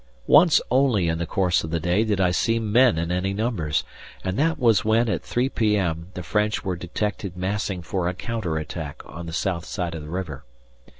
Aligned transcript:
Once 0.25 0.59
only 0.71 1.07
in 1.07 1.19
the 1.19 1.27
course 1.27 1.63
of 1.63 1.69
the 1.69 1.79
day 1.79 2.03
did 2.03 2.19
I 2.19 2.31
see 2.31 2.57
men 2.57 2.97
in 2.97 3.11
any 3.11 3.33
numbers, 3.35 3.83
and 4.23 4.35
that 4.39 4.57
was 4.57 4.83
when 4.83 5.07
at 5.07 5.21
3 5.21 5.47
p.m. 5.49 6.07
the 6.15 6.23
French 6.23 6.65
were 6.65 6.75
detected 6.75 7.37
massing 7.37 7.83
for 7.83 8.07
a 8.07 8.15
counter 8.15 8.57
attack 8.57 9.03
on 9.05 9.27
the 9.27 9.31
south 9.31 9.65
side 9.65 9.93
of 9.93 10.01
the 10.01 10.09
river. 10.09 10.43